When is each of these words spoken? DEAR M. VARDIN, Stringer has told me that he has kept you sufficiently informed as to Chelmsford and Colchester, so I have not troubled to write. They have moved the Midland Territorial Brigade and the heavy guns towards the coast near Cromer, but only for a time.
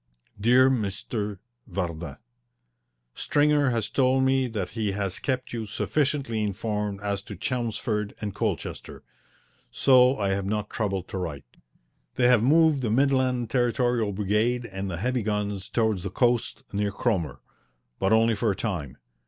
DEAR 0.39 0.65
M. 0.65 0.83
VARDIN, 1.67 2.17
Stringer 3.13 3.69
has 3.69 3.87
told 3.87 4.23
me 4.23 4.47
that 4.47 4.69
he 4.69 4.93
has 4.93 5.19
kept 5.19 5.53
you 5.53 5.67
sufficiently 5.67 6.41
informed 6.41 6.99
as 7.01 7.21
to 7.21 7.35
Chelmsford 7.35 8.15
and 8.19 8.33
Colchester, 8.33 9.03
so 9.69 10.17
I 10.17 10.29
have 10.29 10.47
not 10.47 10.71
troubled 10.71 11.07
to 11.09 11.19
write. 11.19 11.45
They 12.15 12.25
have 12.25 12.41
moved 12.41 12.81
the 12.81 12.89
Midland 12.89 13.51
Territorial 13.51 14.11
Brigade 14.11 14.65
and 14.65 14.89
the 14.89 14.97
heavy 14.97 15.21
guns 15.21 15.69
towards 15.69 16.01
the 16.01 16.09
coast 16.09 16.63
near 16.73 16.91
Cromer, 16.91 17.39
but 17.99 18.11
only 18.11 18.33
for 18.33 18.49
a 18.49 18.55
time. 18.55 18.97